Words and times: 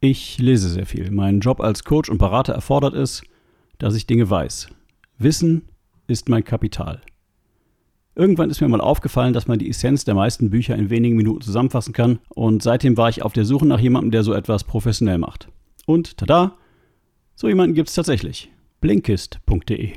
Ich 0.00 0.38
lese 0.38 0.68
sehr 0.68 0.86
viel. 0.86 1.10
Mein 1.10 1.40
Job 1.40 1.60
als 1.60 1.82
Coach 1.82 2.08
und 2.08 2.18
Berater 2.18 2.52
erfordert 2.52 2.94
es, 2.94 3.22
dass 3.78 3.96
ich 3.96 4.06
Dinge 4.06 4.30
weiß. 4.30 4.68
Wissen 5.18 5.62
ist 6.06 6.28
mein 6.28 6.44
Kapital. 6.44 7.00
Irgendwann 8.14 8.48
ist 8.48 8.60
mir 8.60 8.68
mal 8.68 8.80
aufgefallen, 8.80 9.32
dass 9.32 9.48
man 9.48 9.58
die 9.58 9.68
Essenz 9.68 10.04
der 10.04 10.14
meisten 10.14 10.50
Bücher 10.50 10.76
in 10.76 10.90
wenigen 10.90 11.16
Minuten 11.16 11.40
zusammenfassen 11.40 11.92
kann 11.92 12.20
und 12.28 12.62
seitdem 12.62 12.96
war 12.96 13.08
ich 13.08 13.22
auf 13.22 13.32
der 13.32 13.44
Suche 13.44 13.66
nach 13.66 13.80
jemandem, 13.80 14.12
der 14.12 14.22
so 14.22 14.34
etwas 14.34 14.62
professionell 14.62 15.18
macht. 15.18 15.48
Und 15.84 16.16
tada, 16.16 16.56
so 17.34 17.48
jemanden 17.48 17.74
gibt 17.74 17.88
es 17.88 17.96
tatsächlich. 17.96 18.52
Blinkist.de. 18.80 19.94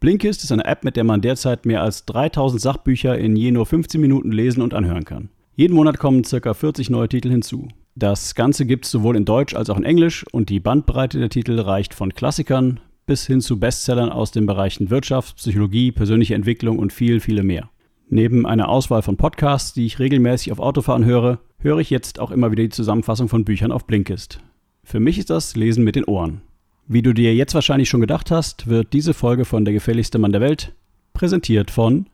Blinkist 0.00 0.44
ist 0.44 0.52
eine 0.52 0.66
App, 0.66 0.84
mit 0.84 0.96
der 0.96 1.04
man 1.04 1.22
derzeit 1.22 1.64
mehr 1.64 1.82
als 1.82 2.04
3000 2.04 2.60
Sachbücher 2.60 3.16
in 3.16 3.34
je 3.36 3.50
nur 3.50 3.64
15 3.64 3.98
Minuten 3.98 4.30
lesen 4.30 4.60
und 4.60 4.74
anhören 4.74 5.06
kann. 5.06 5.30
Jeden 5.54 5.74
Monat 5.74 5.98
kommen 5.98 6.22
ca. 6.22 6.52
40 6.52 6.90
neue 6.90 7.08
Titel 7.08 7.30
hinzu. 7.30 7.68
Das 7.94 8.34
Ganze 8.34 8.64
gibt 8.64 8.86
es 8.86 8.90
sowohl 8.90 9.16
in 9.16 9.24
Deutsch 9.24 9.54
als 9.54 9.68
auch 9.68 9.76
in 9.76 9.84
Englisch 9.84 10.24
und 10.32 10.48
die 10.48 10.60
Bandbreite 10.60 11.18
der 11.18 11.28
Titel 11.28 11.60
reicht 11.60 11.92
von 11.92 12.14
Klassikern 12.14 12.80
bis 13.06 13.26
hin 13.26 13.40
zu 13.40 13.58
Bestsellern 13.58 14.08
aus 14.10 14.30
den 14.30 14.46
Bereichen 14.46 14.88
Wirtschaft, 14.90 15.36
Psychologie, 15.36 15.92
persönliche 15.92 16.34
Entwicklung 16.34 16.78
und 16.78 16.92
viel, 16.92 17.20
viele 17.20 17.42
mehr. 17.42 17.68
Neben 18.08 18.46
einer 18.46 18.68
Auswahl 18.68 19.02
von 19.02 19.16
Podcasts, 19.16 19.72
die 19.74 19.84
ich 19.86 19.98
regelmäßig 19.98 20.52
auf 20.52 20.60
Autofahren 20.60 21.04
höre, 21.04 21.40
höre 21.58 21.78
ich 21.78 21.90
jetzt 21.90 22.18
auch 22.20 22.30
immer 22.30 22.50
wieder 22.50 22.62
die 22.62 22.70
Zusammenfassung 22.70 23.28
von 23.28 23.44
Büchern 23.44 23.72
auf 23.72 23.86
Blinkist. 23.86 24.40
Für 24.84 25.00
mich 25.00 25.18
ist 25.18 25.30
das 25.30 25.56
Lesen 25.56 25.84
mit 25.84 25.96
den 25.96 26.04
Ohren. 26.04 26.42
Wie 26.88 27.02
du 27.02 27.12
dir 27.12 27.34
jetzt 27.34 27.54
wahrscheinlich 27.54 27.88
schon 27.88 28.00
gedacht 28.00 28.30
hast, 28.30 28.66
wird 28.66 28.92
diese 28.92 29.14
Folge 29.14 29.44
von 29.44 29.64
Der 29.64 29.74
gefährlichste 29.74 30.18
Mann 30.18 30.32
der 30.32 30.40
Welt 30.40 30.74
präsentiert 31.12 31.70
von 31.70 32.06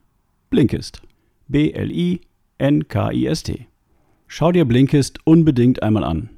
Blinkist. 0.49 1.01
B-L-I-N-K-I-S-T. 1.47 2.19
Schau 4.31 4.51
dir 4.51 4.63
Blinkist 4.63 5.17
unbedingt 5.25 5.81
einmal 5.81 6.03
an. 6.03 6.29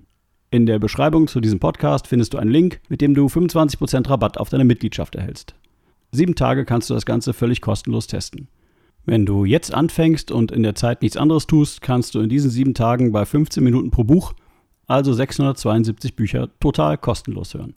In 0.49 0.65
der 0.65 0.79
Beschreibung 0.79 1.27
zu 1.27 1.41
diesem 1.41 1.59
Podcast 1.59 2.07
findest 2.07 2.33
du 2.33 2.37
einen 2.37 2.49
Link, 2.49 2.79
mit 2.87 3.01
dem 3.01 3.13
du 3.13 3.25
25% 3.25 4.09
Rabatt 4.09 4.37
auf 4.37 4.47
deine 4.47 4.63
Mitgliedschaft 4.63 5.13
erhältst. 5.15 5.55
Sieben 6.13 6.35
Tage 6.35 6.63
kannst 6.63 6.89
du 6.89 6.93
das 6.93 7.05
Ganze 7.05 7.33
völlig 7.33 7.59
kostenlos 7.59 8.07
testen. 8.07 8.47
Wenn 9.05 9.25
du 9.25 9.43
jetzt 9.43 9.73
anfängst 9.73 10.31
und 10.31 10.53
in 10.53 10.63
der 10.63 10.73
Zeit 10.73 11.01
nichts 11.01 11.17
anderes 11.17 11.47
tust, 11.47 11.81
kannst 11.81 12.15
du 12.15 12.21
in 12.21 12.29
diesen 12.29 12.49
sieben 12.49 12.73
Tagen 12.73 13.11
bei 13.11 13.25
15 13.25 13.61
Minuten 13.61 13.91
pro 13.91 14.05
Buch, 14.05 14.33
also 14.87 15.11
672 15.11 16.15
Bücher, 16.15 16.47
total 16.61 16.97
kostenlos 16.97 17.53
hören. 17.53 17.75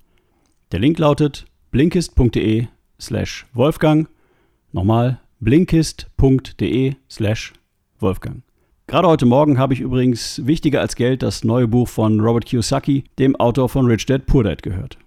Der 0.71 0.79
Link 0.79 0.97
lautet 1.01 1.45
blinkist.de 1.73 2.69
slash 3.01 3.47
Wolfgang. 3.53 4.09
Nochmal 4.71 5.21
blinkist.de 5.41 6.95
slash 7.11 7.53
Wolfgang. 7.99 8.45
Gerade 8.87 9.09
heute 9.09 9.25
Morgen 9.25 9.59
habe 9.59 9.73
ich 9.73 9.81
übrigens 9.81 10.47
Wichtiger 10.47 10.83
als 10.83 10.95
Geld 10.95 11.23
das 11.23 11.43
neue 11.43 11.67
Buch 11.67 11.89
von 11.89 12.21
Robert 12.21 12.45
Kiyosaki, 12.45 13.05
dem 13.19 13.35
Autor 13.35 13.71
von 13.71 13.87
Rich 13.87 14.05
Dad 14.05 14.27
Poor 14.27 14.45
Dad, 14.45 14.63
gehört. 14.63 14.99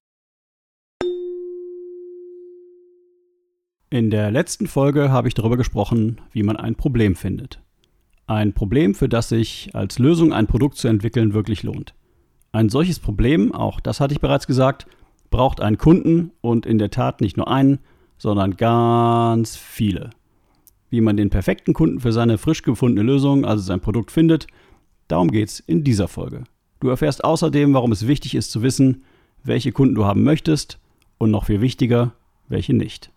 In 3.91 4.09
der 4.09 4.31
letzten 4.31 4.65
Folge 4.65 5.11
habe 5.11 5.27
ich 5.27 5.35
darüber 5.35 5.57
gesprochen, 5.57 6.19
wie 6.31 6.41
man 6.41 6.57
ein 6.57 6.73
Problem 6.73 7.15
findet. 7.15 7.61
Ein 8.25 8.53
Problem, 8.53 8.95
für 8.95 9.07
das 9.07 9.29
sich 9.29 9.69
als 9.73 9.99
Lösung 9.99 10.33
ein 10.33 10.47
Produkt 10.47 10.77
zu 10.77 10.87
entwickeln 10.87 11.35
wirklich 11.35 11.61
lohnt. 11.61 11.93
Ein 12.51 12.69
solches 12.69 12.99
Problem, 12.99 13.53
auch 13.53 13.79
das 13.79 13.99
hatte 13.99 14.15
ich 14.15 14.19
bereits 14.19 14.47
gesagt, 14.47 14.87
braucht 15.29 15.61
einen 15.61 15.77
Kunden 15.77 16.31
und 16.41 16.65
in 16.65 16.79
der 16.79 16.89
Tat 16.89 17.21
nicht 17.21 17.37
nur 17.37 17.47
einen, 17.47 17.77
sondern 18.17 18.57
ganz 18.57 19.55
viele 19.55 20.09
wie 20.89 21.01
man 21.01 21.17
den 21.17 21.29
perfekten 21.29 21.73
Kunden 21.73 21.99
für 21.99 22.11
seine 22.11 22.37
frisch 22.37 22.61
gefundene 22.61 23.05
Lösung, 23.05 23.45
also 23.45 23.61
sein 23.61 23.79
Produkt, 23.79 24.11
findet. 24.11 24.47
Darum 25.07 25.31
geht 25.31 25.49
es 25.49 25.59
in 25.59 25.83
dieser 25.83 26.07
Folge. 26.07 26.43
Du 26.79 26.89
erfährst 26.89 27.23
außerdem, 27.23 27.73
warum 27.73 27.91
es 27.91 28.07
wichtig 28.07 28.35
ist 28.35 28.51
zu 28.51 28.61
wissen, 28.61 29.03
welche 29.43 29.71
Kunden 29.71 29.95
du 29.95 30.05
haben 30.05 30.23
möchtest 30.23 30.79
und 31.17 31.31
noch 31.31 31.45
viel 31.45 31.61
wichtiger, 31.61 32.13
welche 32.47 32.73
nicht. 32.73 33.11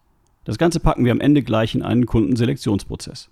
Das 0.44 0.58
Ganze 0.58 0.80
packen 0.80 1.04
wir 1.04 1.12
am 1.12 1.20
Ende 1.20 1.42
gleich 1.42 1.74
in 1.74 1.82
einen 1.82 2.06
Kundenselektionsprozess. 2.06 3.30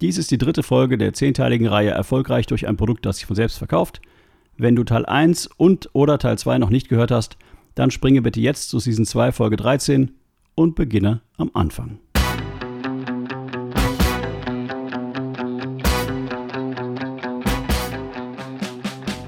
Dies 0.00 0.16
ist 0.16 0.30
die 0.30 0.38
dritte 0.38 0.62
Folge 0.62 0.96
der 0.96 1.12
zehnteiligen 1.12 1.66
Reihe 1.66 1.90
Erfolgreich 1.90 2.46
durch 2.46 2.66
ein 2.66 2.76
Produkt, 2.76 3.04
das 3.04 3.16
sich 3.18 3.26
von 3.26 3.36
selbst 3.36 3.58
verkauft. 3.58 4.00
Wenn 4.56 4.76
du 4.76 4.84
Teil 4.84 5.04
1 5.04 5.48
und 5.56 5.90
oder 5.92 6.18
Teil 6.18 6.38
2 6.38 6.58
noch 6.58 6.70
nicht 6.70 6.88
gehört 6.88 7.10
hast, 7.10 7.36
dann 7.74 7.90
springe 7.90 8.22
bitte 8.22 8.40
jetzt 8.40 8.70
zu 8.70 8.78
Season 8.78 9.04
2 9.04 9.32
Folge 9.32 9.56
13 9.56 10.12
und 10.54 10.74
beginne 10.74 11.20
am 11.36 11.50
Anfang. 11.54 11.98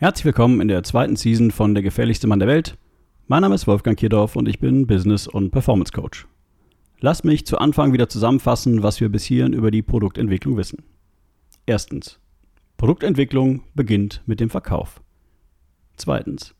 Herzlich 0.00 0.26
willkommen 0.26 0.60
in 0.60 0.68
der 0.68 0.84
zweiten 0.84 1.16
Season 1.16 1.50
von 1.50 1.74
Der 1.74 1.82
gefährlichste 1.82 2.28
Mann 2.28 2.38
der 2.38 2.46
Welt. 2.46 2.78
Mein 3.26 3.42
Name 3.42 3.56
ist 3.56 3.66
Wolfgang 3.66 3.98
Kierdorf 3.98 4.36
und 4.36 4.48
ich 4.48 4.60
bin 4.60 4.86
Business- 4.86 5.26
und 5.26 5.50
Performance 5.50 5.90
Coach. 5.90 6.28
Lass 7.00 7.24
mich 7.24 7.44
zu 7.46 7.58
Anfang 7.58 7.92
wieder 7.92 8.08
zusammenfassen, 8.08 8.84
was 8.84 9.00
wir 9.00 9.08
bis 9.08 9.24
hierhin 9.24 9.52
über 9.52 9.72
die 9.72 9.82
Produktentwicklung 9.82 10.56
wissen. 10.56 10.84
Erstens. 11.66 12.20
Produktentwicklung 12.76 13.64
beginnt 13.74 14.22
mit 14.24 14.38
dem 14.38 14.50
Verkauf. 14.50 15.02
Zweitens. 15.96 16.54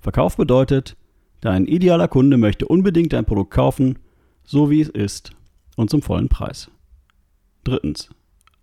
Verkauf 0.00 0.36
bedeutet, 0.36 0.96
dein 1.40 1.66
idealer 1.66 2.08
Kunde 2.08 2.36
möchte 2.36 2.66
unbedingt 2.66 3.12
dein 3.12 3.26
Produkt 3.26 3.52
kaufen, 3.52 4.00
so 4.42 4.70
wie 4.70 4.80
es 4.80 4.88
ist 4.88 5.30
und 5.76 5.88
zum 5.88 6.02
vollen 6.02 6.28
Preis. 6.28 6.68
Drittens. 7.62 8.10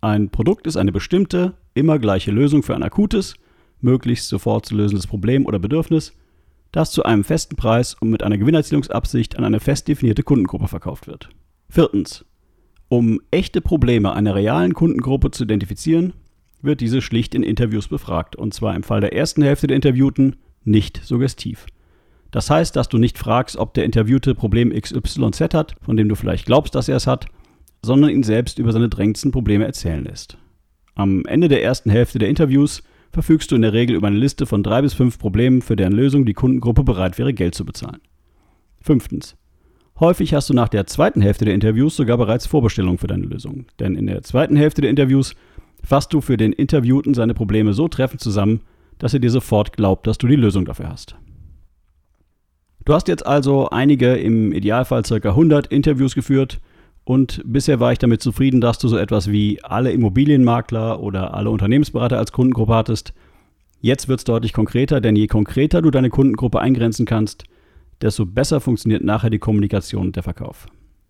Ein 0.02 0.28
Produkt 0.28 0.66
ist 0.66 0.76
eine 0.76 0.92
bestimmte, 0.92 1.54
immer 1.72 1.98
gleiche 1.98 2.32
Lösung 2.32 2.62
für 2.62 2.74
ein 2.74 2.82
akutes, 2.82 3.34
möglichst 3.80 4.28
sofort 4.28 4.66
zu 4.66 4.74
lösendes 4.74 5.06
Problem 5.06 5.46
oder 5.46 5.58
Bedürfnis, 5.58 6.12
das 6.72 6.92
zu 6.92 7.02
einem 7.02 7.24
festen 7.24 7.56
Preis 7.56 7.94
und 7.94 8.10
mit 8.10 8.22
einer 8.22 8.38
Gewinnerzielungsabsicht 8.38 9.36
an 9.36 9.44
eine 9.44 9.60
fest 9.60 9.88
definierte 9.88 10.22
Kundengruppe 10.22 10.68
verkauft 10.68 11.06
wird. 11.06 11.30
Viertens. 11.68 12.24
Um 12.88 13.20
echte 13.30 13.60
Probleme 13.60 14.12
einer 14.12 14.34
realen 14.34 14.74
Kundengruppe 14.74 15.30
zu 15.30 15.44
identifizieren, 15.44 16.12
wird 16.62 16.80
diese 16.80 17.00
schlicht 17.00 17.34
in 17.34 17.42
Interviews 17.42 17.88
befragt, 17.88 18.36
und 18.36 18.52
zwar 18.52 18.74
im 18.74 18.82
Fall 18.82 19.00
der 19.00 19.14
ersten 19.14 19.42
Hälfte 19.42 19.68
der 19.68 19.76
Interviewten 19.76 20.36
nicht 20.64 21.00
suggestiv. 21.04 21.66
Das 22.30 22.50
heißt, 22.50 22.76
dass 22.76 22.88
du 22.88 22.98
nicht 22.98 23.18
fragst, 23.18 23.56
ob 23.56 23.74
der 23.74 23.84
Interviewte 23.84 24.34
Problem 24.34 24.72
XYZ 24.72 25.54
hat, 25.54 25.74
von 25.80 25.96
dem 25.96 26.08
du 26.08 26.14
vielleicht 26.14 26.46
glaubst, 26.46 26.74
dass 26.74 26.88
er 26.88 26.96
es 26.96 27.06
hat, 27.06 27.26
sondern 27.82 28.10
ihn 28.10 28.22
selbst 28.22 28.58
über 28.58 28.72
seine 28.72 28.88
drängendsten 28.88 29.32
Probleme 29.32 29.64
erzählen 29.64 30.04
lässt. 30.04 30.36
Am 30.94 31.24
Ende 31.26 31.48
der 31.48 31.62
ersten 31.62 31.90
Hälfte 31.90 32.18
der 32.18 32.28
Interviews 32.28 32.82
verfügst 33.10 33.50
du 33.50 33.56
in 33.56 33.62
der 33.62 33.72
Regel 33.72 33.96
über 33.96 34.06
eine 34.06 34.18
Liste 34.18 34.46
von 34.46 34.62
drei 34.62 34.82
bis 34.82 34.94
fünf 34.94 35.18
Problemen, 35.18 35.62
für 35.62 35.76
deren 35.76 35.92
Lösung 35.92 36.24
die 36.24 36.34
Kundengruppe 36.34 36.84
bereit 36.84 37.18
wäre, 37.18 37.34
Geld 37.34 37.54
zu 37.54 37.64
bezahlen. 37.64 38.00
Fünftens. 38.80 39.36
Häufig 39.98 40.32
hast 40.32 40.48
du 40.48 40.54
nach 40.54 40.68
der 40.68 40.86
zweiten 40.86 41.20
Hälfte 41.20 41.44
der 41.44 41.54
Interviews 41.54 41.96
sogar 41.96 42.16
bereits 42.16 42.46
Vorbestellungen 42.46 42.98
für 42.98 43.06
deine 43.06 43.26
Lösung. 43.26 43.66
Denn 43.78 43.96
in 43.96 44.06
der 44.06 44.22
zweiten 44.22 44.56
Hälfte 44.56 44.80
der 44.80 44.90
Interviews 44.90 45.34
fasst 45.82 46.12
du 46.14 46.20
für 46.20 46.36
den 46.36 46.52
Interviewten 46.52 47.12
seine 47.12 47.34
Probleme 47.34 47.74
so 47.74 47.88
treffend 47.88 48.20
zusammen, 48.20 48.60
dass 48.98 49.12
er 49.12 49.20
dir 49.20 49.30
sofort 49.30 49.74
glaubt, 49.74 50.06
dass 50.06 50.18
du 50.18 50.26
die 50.26 50.36
Lösung 50.36 50.64
dafür 50.64 50.88
hast. 50.88 51.16
Du 52.84 52.94
hast 52.94 53.08
jetzt 53.08 53.26
also 53.26 53.68
einige, 53.68 54.14
im 54.14 54.52
Idealfall 54.52 55.02
ca. 55.02 55.28
100 55.28 55.66
Interviews 55.66 56.14
geführt 56.14 56.60
und 57.10 57.42
bisher 57.44 57.80
war 57.80 57.90
ich 57.90 57.98
damit 57.98 58.22
zufrieden, 58.22 58.60
dass 58.60 58.78
du 58.78 58.86
so 58.86 58.96
etwas 58.96 59.32
wie 59.32 59.60
alle 59.64 59.90
Immobilienmakler 59.90 61.00
oder 61.00 61.34
alle 61.34 61.50
Unternehmensberater 61.50 62.16
als 62.16 62.30
Kundengruppe 62.30 62.72
hattest. 62.72 63.14
Jetzt 63.80 64.06
wird 64.06 64.20
es 64.20 64.24
deutlich 64.24 64.52
konkreter, 64.52 65.00
denn 65.00 65.16
je 65.16 65.26
konkreter 65.26 65.82
du 65.82 65.90
deine 65.90 66.08
Kundengruppe 66.08 66.60
eingrenzen 66.60 67.06
kannst, 67.06 67.46
desto 68.00 68.26
besser 68.26 68.60
funktioniert 68.60 69.02
nachher 69.02 69.28
die 69.28 69.40
Kommunikation 69.40 70.06
und 70.06 70.14
der 70.14 70.22
Verkauf. 70.22 70.68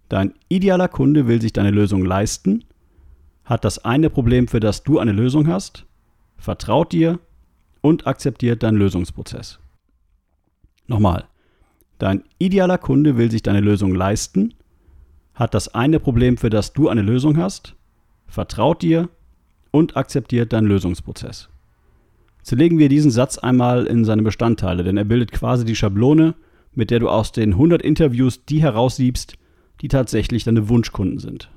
Dein 0.09 0.33
idealer 0.49 0.89
Kunde 0.89 1.27
will 1.27 1.43
sich 1.43 1.53
deine 1.53 1.71
Lösung 1.71 2.03
leisten, 2.03 2.65
hat 3.45 3.67
das 3.67 3.85
eine 3.85 4.09
Problem, 4.09 4.49
für 4.49 4.61
das 4.61 4.83
du 4.83 5.01
eine 5.01 5.13
Lösung 5.13 5.49
hast, 5.49 5.85
vertraut 6.39 6.93
dir 6.93 7.19
und 7.83 8.07
akzeptiert 8.07 8.63
deinen 8.63 8.79
Lösungsprozess. 8.79 9.59
Nochmal, 10.87 11.25
dein 11.99 12.25
idealer 12.39 12.79
Kunde 12.79 13.19
will 13.19 13.31
sich 13.31 13.43
deine 13.43 13.61
Lösung 13.61 13.95
leisten, 13.95 14.55
hat 15.41 15.55
das 15.55 15.75
eine 15.75 15.99
Problem, 16.01 16.37
für 16.37 16.51
das 16.51 16.75
du 16.75 16.91
eine 16.91 17.01
Lösung 17.01 17.39
hast, 17.39 17.75
vertraut 18.27 18.83
dir 18.83 19.09
und 19.71 19.97
akzeptiert 19.97 20.53
deinen 20.53 20.67
Lösungsprozess. 20.67 21.49
Zerlegen 22.43 22.79
wir 22.79 22.91
diesen 22.91 23.11
Satz 23.11 23.39
einmal 23.39 23.87
in 23.87 24.05
seine 24.05 24.23
Bestandteile, 24.23 24.85
denn 24.85 24.99
er 24.99 25.05
bildet 25.05 25.33
quasi 25.33 25.65
die 25.65 25.75
Schablone, 25.75 26.35
mit 26.75 26.91
der 26.91 26.99
du 26.99 27.09
aus 27.09 27.33
den 27.33 27.53
100 27.53 27.81
Interviews 27.81 28.45
die 28.45 28.61
heraussiebst, 28.61 29.39
die 29.81 29.89
tatsächlich 29.89 30.45
deine 30.45 30.69
Wunschkunden 30.69 31.19
sind. 31.19 31.51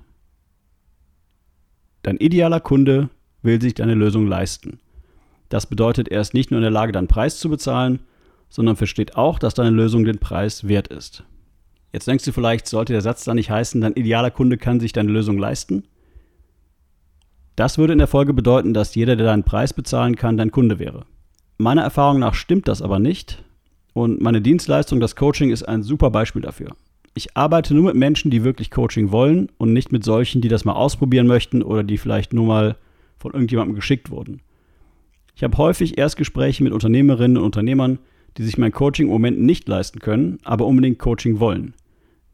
Dein 2.04 2.18
idealer 2.18 2.62
Kunde 2.62 3.10
will 3.42 3.62
sich 3.62 3.74
deine 3.74 3.96
Lösung 3.96 4.28
leisten. 4.28 4.80
Das 5.50 5.66
bedeutet, 5.66 6.08
er 6.08 6.22
ist 6.22 6.34
nicht 6.34 6.52
nur 6.52 6.60
in 6.60 6.64
der 6.64 6.72
Lage, 6.72 6.94
deinen 6.94 7.10
Preis 7.10 7.38
zu 7.38 7.50
bezahlen, 7.50 8.00
sondern 8.48 8.78
versteht 8.78 9.18
auch, 9.18 9.40
dass 9.40 9.56
deine 9.56 9.72
Lösung 9.72 10.06
den 10.06 10.20
Preis 10.20 10.70
wert 10.70 10.88
ist. 10.88 11.26
Jetzt 11.94 12.08
denkst 12.08 12.26
du 12.26 12.32
vielleicht, 12.32 12.68
sollte 12.68 12.92
der 12.92 13.04
Satz 13.04 13.24
da 13.24 13.36
nicht 13.36 13.52
heißen, 13.52 13.80
dein 13.80 13.94
idealer 13.94 14.32
Kunde 14.32 14.58
kann 14.58 14.80
sich 14.80 14.94
deine 14.94 15.12
Lösung 15.12 15.38
leisten? 15.38 15.84
Das 17.56 17.78
würde 17.78 17.94
in 17.94 18.00
der 18.00 18.08
Folge 18.08 18.34
bedeuten, 18.34 18.74
dass 18.74 18.96
jeder, 18.96 19.16
der 19.16 19.28
deinen 19.28 19.44
Preis 19.44 19.74
bezahlen 19.74 20.16
kann, 20.16 20.36
dein 20.36 20.50
Kunde 20.50 20.80
wäre. 20.80 21.06
Meiner 21.60 21.84
Erfahrung 21.84 22.18
nach 22.18 22.34
stimmt 22.34 22.68
das 22.68 22.82
aber 22.82 22.98
nicht 22.98 23.44
und 23.94 24.22
meine 24.22 24.42
Dienstleistung, 24.42 25.00
das 25.00 25.16
Coaching, 25.16 25.52
ist 25.52 25.64
ein 25.64 25.84
super 25.84 26.10
Beispiel 26.10 26.42
dafür. 26.42 26.76
Ich 27.14 27.38
arbeite 27.38 27.76
nur 27.76 27.84
mit 27.84 27.96
Menschen, 27.96 28.32
die 28.32 28.44
wirklich 28.44 28.72
Coaching 28.72 29.12
wollen 29.12 29.52
und 29.60 29.72
nicht 29.72 29.92
mit 29.92 30.04
solchen, 30.04 30.42
die 30.42 30.48
das 30.48 30.66
mal 30.66 30.74
ausprobieren 30.74 31.28
möchten 31.28 31.62
oder 31.62 31.84
die 31.84 32.00
vielleicht 32.00 32.34
nur 32.34 32.48
mal 32.48 32.76
von 33.20 33.34
irgendjemandem 33.34 33.76
geschickt 33.76 34.10
wurden. 34.10 34.42
Ich 35.36 35.44
habe 35.44 35.58
häufig 35.60 36.00
Erstgespräche 36.00 36.64
mit 36.64 36.74
Unternehmerinnen 36.74 37.38
und 37.38 37.44
Unternehmern, 37.44 38.00
die 38.38 38.44
sich 38.44 38.58
mein 38.58 38.72
Coaching 38.72 39.06
im 39.06 39.14
Moment 39.14 39.40
nicht 39.40 39.68
leisten 39.68 40.00
können, 40.00 40.40
aber 40.44 40.66
unbedingt 40.66 40.98
Coaching 40.98 41.40
wollen. 41.40 41.76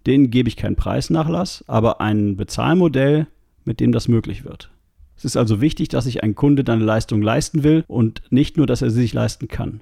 Denen 0.05 0.31
gebe 0.31 0.49
ich 0.49 0.55
keinen 0.55 0.75
Preisnachlass, 0.75 1.63
aber 1.67 2.01
ein 2.01 2.35
Bezahlmodell, 2.37 3.27
mit 3.65 3.79
dem 3.79 3.91
das 3.91 4.07
möglich 4.07 4.45
wird. 4.45 4.71
Es 5.15 5.25
ist 5.25 5.35
also 5.35 5.59
wichtig, 5.59 5.89
dass 5.89 6.05
sich 6.05 6.23
ein 6.23 6.35
Kunde 6.35 6.63
deine 6.63 6.83
Leistung 6.83 7.21
leisten 7.21 7.63
will 7.63 7.83
und 7.87 8.21
nicht 8.29 8.55
nur, 8.55 8.65
dass 8.65 8.81
er 8.81 8.89
sie 8.89 9.01
sich 9.01 9.13
leisten 9.13 9.49
kann. 9.49 9.81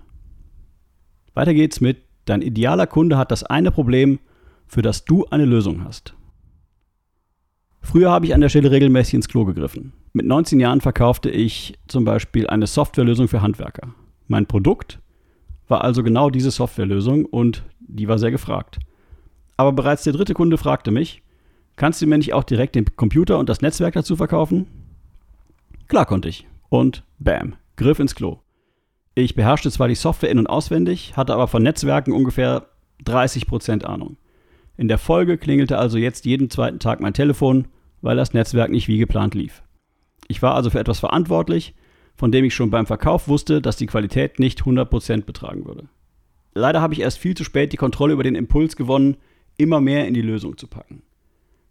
Weiter 1.36 1.54
geht's 1.54 1.80
mit, 1.80 1.98
dein 2.26 2.42
idealer 2.42 2.88
Kunde 2.88 3.18
hat 3.18 3.32
das 3.32 3.44
eine 3.44 3.70
Problem, 3.70 4.20
für 4.66 4.82
das 4.82 5.06
du 5.06 5.26
eine 5.26 5.46
Lösung 5.46 5.84
hast. 5.84 6.16
Früher 7.82 8.12
habe 8.12 8.26
ich 8.26 8.34
an 8.34 8.42
der 8.42 8.50
Stelle 8.50 8.72
regelmäßig 8.72 9.14
ins 9.14 9.28
Klo 9.30 9.46
gegriffen. 9.46 9.94
Mit 10.12 10.26
19 10.26 10.60
Jahren 10.60 10.82
verkaufte 10.82 11.30
ich 11.30 11.78
zum 11.88 12.04
Beispiel 12.04 12.48
eine 12.48 12.68
Softwarelösung 12.68 13.28
für 13.28 13.42
Handwerker. 13.42 13.94
Mein 14.28 14.48
Produkt 14.48 15.00
war 15.68 15.84
also 15.84 16.04
genau 16.04 16.30
diese 16.30 16.52
Softwarelösung 16.52 17.26
und 17.26 17.64
die 17.80 18.08
war 18.08 18.18
sehr 18.18 18.32
gefragt. 18.32 18.80
Aber 19.58 19.74
bereits 19.74 20.04
der 20.04 20.14
dritte 20.14 20.34
Kunde 20.34 20.58
fragte 20.58 20.92
mich, 20.92 21.24
kannst 21.76 22.02
du 22.02 22.08
mir 22.08 22.18
nicht 22.18 22.34
auch 22.34 22.44
direkt 22.44 22.76
den 22.76 22.86
Computer 22.96 23.40
und 23.40 23.50
das 23.50 23.62
Netzwerk 23.62 23.96
dazu 23.96 24.16
verkaufen? 24.16 24.68
Klar 25.88 26.06
konnte 26.06 26.30
ich. 26.30 26.48
Und 26.70 27.04
bam, 27.18 27.56
Griff 27.76 28.00
ins 28.00 28.16
Klo. 28.16 28.40
Ich 29.16 29.34
beherrschte 29.36 29.72
zwar 29.72 29.88
die 29.88 29.96
Software 29.96 30.30
in- 30.30 30.40
und 30.40 30.48
auswendig, 30.48 31.18
hatte 31.18 31.34
aber 31.34 31.48
von 31.48 31.64
Netzwerken 31.64 32.12
ungefähr 32.12 32.68
30% 33.06 33.84
Ahnung. 33.84 34.18
In 34.76 34.88
der 34.88 35.00
Folge 35.00 35.40
klingelte 35.40 35.80
also 35.80 35.98
jetzt 35.98 36.26
jeden 36.26 36.52
zweiten 36.52 36.78
Tag 36.78 37.00
mein 37.00 37.14
Telefon, 37.14 37.68
weil 38.02 38.16
das 38.16 38.34
Netzwerk 38.34 38.70
nicht 38.70 38.88
wie 38.88 39.00
geplant 39.00 39.34
lief. 39.34 39.64
Ich 40.28 40.42
war 40.44 40.54
also 40.54 40.70
für 40.70 40.80
etwas 40.80 41.00
verantwortlich, 41.00 41.74
von 42.16 42.32
dem 42.32 42.46
ich 42.46 42.54
schon 42.54 42.70
beim 42.70 42.86
Verkauf 42.86 43.28
wusste, 43.28 43.62
dass 43.62 43.78
die 43.78 43.88
Qualität 43.88 44.40
nicht 44.40 44.62
100% 44.62 45.26
betragen 45.26 45.66
würde. 45.66 45.90
Leider 46.54 46.82
habe 46.82 46.94
ich 46.94 47.02
erst 47.02 47.18
viel 47.18 47.36
zu 47.36 47.44
spät 47.44 47.74
die 47.74 47.78
Kontrolle 47.78 48.14
über 48.14 48.24
den 48.24 48.36
Impuls 48.36 48.76
gewonnen, 48.76 49.18
immer 49.58 49.82
mehr 49.82 50.08
in 50.08 50.14
die 50.14 50.22
Lösung 50.22 50.58
zu 50.58 50.68
packen. 50.68 51.04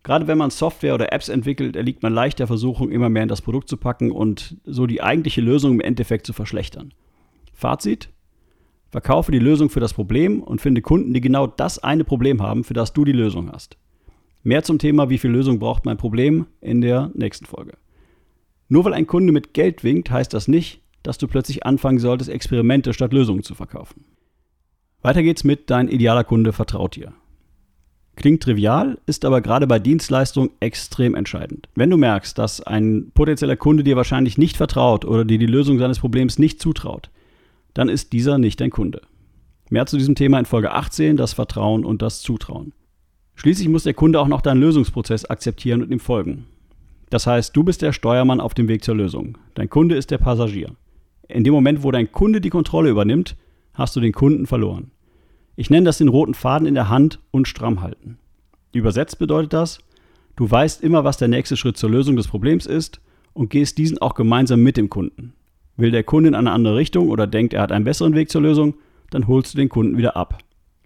Gerade 0.03 0.29
wenn 0.29 0.38
man 0.38 0.50
Software 0.50 0.94
oder 0.94 1.12
Apps 1.12 1.29
entwickelt, 1.29 1.75
erliegt 1.75 2.03
man 2.03 2.15
leicht 2.15 2.38
der 2.38 2.47
Versuchung, 2.47 2.91
immer 2.91 3.09
mehr 3.09 3.25
in 3.25 3.29
das 3.29 3.43
Produkt 3.43 3.69
zu 3.69 3.77
packen 3.77 4.12
und 4.12 4.56
so 4.65 4.87
die 4.87 5.03
eigentliche 5.03 5.41
Lösung 5.41 5.73
im 5.73 5.81
Endeffekt 5.81 6.27
zu 6.27 6.33
verschlechtern. 6.33 6.94
Fazit? 7.53 8.11
Verkaufe 8.91 9.33
die 9.33 9.41
Lösung 9.41 9.69
für 9.69 9.81
das 9.81 9.94
Problem 9.94 10.43
und 10.43 10.61
finde 10.61 10.81
Kunden, 10.81 11.12
die 11.12 11.21
genau 11.21 11.49
das 11.49 11.81
eine 11.81 12.05
Problem 12.05 12.41
haben, 12.41 12.62
für 12.62 12.75
das 12.75 12.93
du 12.93 13.05
die 13.05 13.12
Lösung 13.12 13.50
hast. 13.50 13.77
Mehr 14.44 14.62
zum 14.62 14.79
Thema, 14.79 15.11
wie 15.11 15.19
viel 15.19 15.33
Lösung 15.33 15.59
braucht 15.59 15.85
mein 15.85 15.97
Problem, 15.97 16.47
in 16.61 16.81
der 16.81 17.11
nächsten 17.15 17.47
Folge. 17.47 17.77
Nur 18.69 18.85
weil 18.85 18.94
ein 18.94 19.09
Kunde 19.09 19.33
mit 19.33 19.55
Geld 19.55 19.83
winkt, 19.83 20.11
heißt 20.11 20.33
das 20.33 20.47
nicht, 20.47 20.83
dass 21.03 21.19
du 21.19 21.27
plötzlich 21.27 21.67
anfangen 21.67 21.99
solltest, 21.99 22.31
Experimente 22.31 22.93
statt 22.93 23.12
Lösungen 23.12 23.43
zu 23.43 23.56
verkaufen. 23.56 24.05
Weiter 25.03 25.25
geht's 25.25 25.43
mit 25.43 25.69
Dein 25.69 25.88
idealer 25.88 26.25
Kunde 26.25 26.53
vertraut 26.53 26.94
dir. 26.94 27.12
Klingt 28.16 28.42
trivial, 28.42 28.98
ist 29.04 29.26
aber 29.26 29.42
gerade 29.42 29.66
bei 29.66 29.78
Dienstleistungen 29.78 30.50
extrem 30.58 31.14
entscheidend. 31.14 31.68
Wenn 31.74 31.90
du 31.90 31.98
merkst, 31.98 32.36
dass 32.38 32.62
ein 32.62 33.12
potenzieller 33.14 33.56
Kunde 33.56 33.84
dir 33.84 33.96
wahrscheinlich 33.96 34.38
nicht 34.38 34.56
vertraut 34.56 35.04
oder 35.04 35.26
dir 35.26 35.38
die 35.38 35.46
Lösung 35.46 35.78
seines 35.78 35.98
Problems 35.98 36.38
nicht 36.38 36.60
zutraut, 36.60 37.10
dann 37.74 37.90
ist 37.90 38.14
dieser 38.14 38.38
nicht 38.38 38.60
dein 38.60 38.70
Kunde. 38.70 39.02
Mehr 39.68 39.84
zu 39.84 39.98
diesem 39.98 40.14
Thema 40.14 40.38
in 40.38 40.46
Folge 40.46 40.72
18, 40.72 41.18
das 41.18 41.34
Vertrauen 41.34 41.84
und 41.84 42.00
das 42.00 42.22
Zutrauen. 42.22 42.72
Schließlich 43.34 43.68
muss 43.68 43.82
der 43.82 43.92
Kunde 43.92 44.18
auch 44.18 44.28
noch 44.28 44.40
deinen 44.40 44.60
Lösungsprozess 44.60 45.26
akzeptieren 45.26 45.82
und 45.82 45.92
ihm 45.92 46.00
folgen. 46.00 46.46
Das 47.10 47.26
heißt, 47.26 47.54
du 47.54 47.64
bist 47.64 47.82
der 47.82 47.92
Steuermann 47.92 48.40
auf 48.40 48.54
dem 48.54 48.66
Weg 48.66 48.82
zur 48.82 48.96
Lösung. 48.96 49.36
Dein 49.54 49.68
Kunde 49.68 49.94
ist 49.94 50.10
der 50.10 50.18
Passagier. 50.18 50.70
In 51.28 51.44
dem 51.44 51.52
Moment, 51.52 51.82
wo 51.82 51.90
dein 51.90 52.10
Kunde 52.10 52.40
die 52.40 52.50
Kontrolle 52.50 52.88
übernimmt, 52.88 53.36
hast 53.74 53.94
du 53.94 54.00
den 54.00 54.12
Kunden 54.12 54.46
verloren. 54.46 54.90
Ich 55.56 55.70
nenne 55.70 55.85
das 55.85 55.99
den 55.99 56.08
roten 56.08 56.35
Faden 56.35 56.69
in 56.69 56.75
der 56.75 56.91
Hand 56.91 57.19
und 57.31 57.49
stramm 57.49 57.81
halten. 57.81 58.19
Übersetzt 58.73 59.19
bedeutet 59.19 59.55
das, 59.55 59.79
du 60.37 60.50
weißt 60.50 60.82
immer, 60.82 61.03
was 61.03 61.17
der 61.17 61.29
nächste 61.29 61.56
Schritt 61.56 61.79
zur 61.79 61.91
Lösung 61.91 62.14
des 62.17 62.29
Problems 62.29 62.67
ist 62.67 63.00
und 63.32 63.49
gehst 63.49 63.79
diesen 63.79 63.99
auch 63.99 64.14
gemeinsam 64.14 64.62
mit 64.62 64.76
dem 64.76 64.91
Kunden. 64.91 65.32
Will 65.79 65.91
der 65.91 66.05
Kunde 66.05 66.29
in 66.29 66.35
eine 66.35 66.53
andere 66.53 66.76
Richtung 66.76 67.08
oder 67.08 67.26
denkt, 67.26 67.55
er 67.55 67.62
hat 67.62 67.73
einen 67.73 67.85
besseren 67.85 68.14
Weg 68.14 68.31
zur 68.31 68.43
Lösung, 68.43 68.75
dann 69.11 69.26
holst 69.26 69.55
du 69.55 69.58
den 69.58 69.70
Kunden 69.70 69.97
wieder 69.97 70.17
ab. 70.17 70.38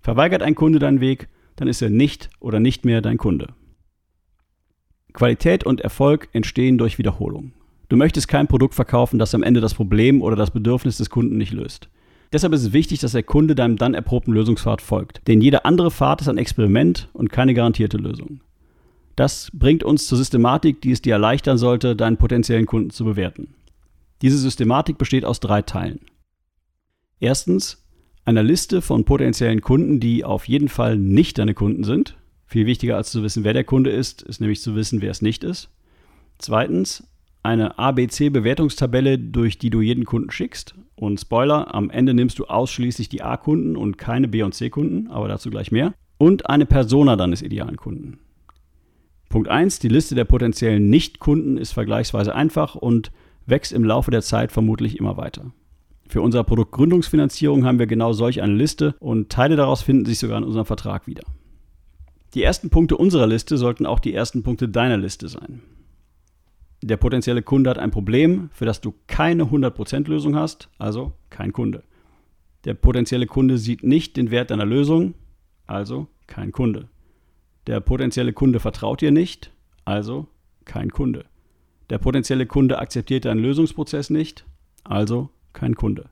Verweigert 0.02 0.42
ein 0.42 0.54
Kunde 0.54 0.78
deinen 0.78 1.00
Weg, 1.00 1.28
dann 1.56 1.68
ist 1.68 1.82
er 1.82 1.90
nicht 1.90 2.30
oder 2.38 2.60
nicht 2.60 2.84
mehr 2.84 3.02
dein 3.02 3.18
Kunde. 3.18 3.48
Qualität 5.12 5.64
und 5.64 5.80
Erfolg 5.80 6.28
entstehen 6.32 6.78
durch 6.78 6.98
Wiederholung. 6.98 7.52
Du 7.88 7.96
möchtest 7.96 8.28
kein 8.28 8.46
Produkt 8.46 8.74
verkaufen, 8.74 9.18
das 9.18 9.34
am 9.34 9.42
Ende 9.42 9.60
das 9.60 9.74
Problem 9.74 10.22
oder 10.22 10.36
das 10.36 10.52
Bedürfnis 10.52 10.96
des 10.98 11.10
Kunden 11.10 11.36
nicht 11.36 11.52
löst. 11.52 11.88
Deshalb 12.32 12.52
ist 12.52 12.62
es 12.62 12.72
wichtig, 12.72 13.00
dass 13.00 13.12
der 13.12 13.22
Kunde 13.22 13.54
deinem 13.54 13.76
dann 13.76 13.94
erprobten 13.94 14.32
Lösungspfad 14.32 14.82
folgt. 14.82 15.26
Denn 15.26 15.40
jede 15.40 15.64
andere 15.64 15.90
Pfad 15.90 16.20
ist 16.20 16.28
ein 16.28 16.38
Experiment 16.38 17.08
und 17.12 17.30
keine 17.30 17.54
garantierte 17.54 17.96
Lösung. 17.96 18.40
Das 19.16 19.50
bringt 19.52 19.82
uns 19.82 20.06
zur 20.06 20.18
Systematik, 20.18 20.80
die 20.80 20.92
es 20.92 21.02
dir 21.02 21.14
erleichtern 21.14 21.58
sollte, 21.58 21.96
deinen 21.96 22.16
potenziellen 22.16 22.66
Kunden 22.66 22.90
zu 22.90 23.04
bewerten. 23.04 23.54
Diese 24.22 24.38
Systematik 24.38 24.96
besteht 24.98 25.24
aus 25.24 25.40
drei 25.40 25.62
Teilen. 25.62 26.00
Erstens 27.18 27.84
einer 28.24 28.42
Liste 28.42 28.80
von 28.80 29.04
potenziellen 29.04 29.60
Kunden, 29.60 29.98
die 29.98 30.24
auf 30.24 30.46
jeden 30.46 30.68
Fall 30.68 30.96
nicht 30.96 31.38
deine 31.38 31.54
Kunden 31.54 31.84
sind. 31.84 32.16
Viel 32.46 32.66
wichtiger 32.66 32.96
als 32.96 33.10
zu 33.10 33.22
wissen, 33.22 33.44
wer 33.44 33.52
der 33.52 33.64
Kunde 33.64 33.90
ist, 33.90 34.22
ist 34.22 34.40
nämlich 34.40 34.60
zu 34.60 34.74
wissen, 34.74 35.02
wer 35.02 35.10
es 35.10 35.22
nicht 35.22 35.42
ist. 35.42 35.70
Zweitens 36.38 37.06
eine 37.42 37.78
ABC-Bewertungstabelle, 37.78 39.18
durch 39.18 39.58
die 39.58 39.70
du 39.70 39.80
jeden 39.80 40.04
Kunden 40.04 40.30
schickst. 40.30 40.74
Und 41.00 41.18
Spoiler, 41.18 41.74
am 41.74 41.88
Ende 41.88 42.12
nimmst 42.12 42.38
du 42.38 42.44
ausschließlich 42.44 43.08
die 43.08 43.22
A-Kunden 43.22 43.74
und 43.74 43.96
keine 43.96 44.28
B- 44.28 44.42
und 44.42 44.52
C-Kunden, 44.52 45.06
aber 45.08 45.28
dazu 45.28 45.48
gleich 45.48 45.72
mehr. 45.72 45.94
Und 46.18 46.50
eine 46.50 46.66
Persona 46.66 47.16
deines 47.16 47.40
idealen 47.40 47.78
Kunden. 47.78 48.18
Punkt 49.30 49.48
1, 49.48 49.78
die 49.78 49.88
Liste 49.88 50.14
der 50.14 50.26
potenziellen 50.26 50.90
Nicht-Kunden 50.90 51.56
ist 51.56 51.72
vergleichsweise 51.72 52.34
einfach 52.34 52.74
und 52.74 53.12
wächst 53.46 53.72
im 53.72 53.82
Laufe 53.82 54.10
der 54.10 54.20
Zeit 54.20 54.52
vermutlich 54.52 54.98
immer 54.98 55.16
weiter. 55.16 55.52
Für 56.06 56.20
unsere 56.20 56.44
Produktgründungsfinanzierung 56.44 57.64
haben 57.64 57.78
wir 57.78 57.86
genau 57.86 58.12
solch 58.12 58.42
eine 58.42 58.54
Liste 58.54 58.94
und 59.00 59.30
Teile 59.30 59.56
daraus 59.56 59.80
finden 59.80 60.04
sich 60.04 60.18
sogar 60.18 60.36
in 60.36 60.44
unserem 60.44 60.66
Vertrag 60.66 61.06
wieder. 61.06 61.22
Die 62.34 62.42
ersten 62.42 62.68
Punkte 62.68 62.98
unserer 62.98 63.26
Liste 63.26 63.56
sollten 63.56 63.86
auch 63.86 64.00
die 64.00 64.12
ersten 64.12 64.42
Punkte 64.42 64.68
deiner 64.68 64.98
Liste 64.98 65.28
sein. 65.28 65.62
Der 66.82 66.96
potenzielle 66.96 67.42
Kunde 67.42 67.70
hat 67.70 67.78
ein 67.78 67.90
Problem, 67.90 68.48
für 68.52 68.64
das 68.64 68.80
du 68.80 68.94
keine 69.06 69.44
100% 69.44 70.08
Lösung 70.08 70.34
hast, 70.34 70.70
also 70.78 71.12
kein 71.28 71.52
Kunde. 71.52 71.82
Der 72.64 72.74
potenzielle 72.74 73.26
Kunde 73.26 73.58
sieht 73.58 73.82
nicht 73.82 74.16
den 74.16 74.30
Wert 74.30 74.50
deiner 74.50 74.64
Lösung, 74.64 75.14
also 75.66 76.08
kein 76.26 76.52
Kunde. 76.52 76.88
Der 77.66 77.80
potenzielle 77.80 78.32
Kunde 78.32 78.60
vertraut 78.60 79.02
dir 79.02 79.10
nicht, 79.10 79.52
also 79.84 80.26
kein 80.64 80.90
Kunde. 80.90 81.26
Der 81.90 81.98
potenzielle 81.98 82.46
Kunde 82.46 82.78
akzeptiert 82.78 83.24
deinen 83.24 83.40
Lösungsprozess 83.40 84.08
nicht, 84.10 84.46
also 84.84 85.30
kein 85.52 85.74
Kunde. 85.74 86.08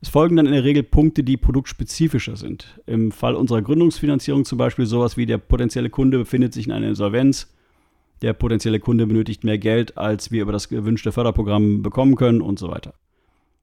Es 0.00 0.08
folgen 0.08 0.36
dann 0.36 0.46
in 0.46 0.52
der 0.52 0.64
Regel 0.64 0.82
Punkte, 0.82 1.22
die 1.22 1.36
produktspezifischer 1.36 2.36
sind. 2.36 2.80
Im 2.86 3.12
Fall 3.12 3.34
unserer 3.34 3.60
Gründungsfinanzierung 3.60 4.46
zum 4.46 4.56
Beispiel 4.56 4.86
sowas 4.86 5.16
wie 5.16 5.26
der 5.26 5.38
potenzielle 5.38 5.90
Kunde 5.90 6.18
befindet 6.18 6.54
sich 6.54 6.66
in 6.66 6.72
einer 6.72 6.88
Insolvenz, 6.88 7.52
der 8.22 8.32
potenzielle 8.32 8.80
Kunde 8.80 9.06
benötigt 9.06 9.44
mehr 9.44 9.58
Geld, 9.58 9.96
als 9.96 10.30
wir 10.30 10.42
über 10.42 10.52
das 10.52 10.68
gewünschte 10.68 11.12
Förderprogramm 11.12 11.82
bekommen 11.82 12.16
können 12.16 12.40
und 12.40 12.58
so 12.58 12.68
weiter. 12.68 12.94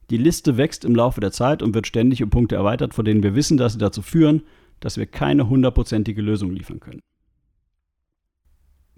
Die 0.10 0.18
Liste 0.18 0.58
wächst 0.58 0.86
im 0.86 0.96
Laufe 0.96 1.20
der 1.20 1.32
Zeit 1.32 1.62
und 1.62 1.74
wird 1.74 1.86
ständig 1.86 2.24
um 2.24 2.30
Punkte 2.30 2.56
erweitert, 2.56 2.94
von 2.94 3.06
denen 3.06 3.24
wir 3.24 3.36
wissen, 3.36 3.58
dass 3.58 3.74
sie 3.74 3.80
dazu 3.80 4.02
führen, 4.02 4.44
dass 4.80 4.98
wir 4.98 5.06
keine 5.06 5.50
hundertprozentige 5.50 6.22
Lösung 6.22 6.52
liefern 6.52 6.80
können. 6.80 7.02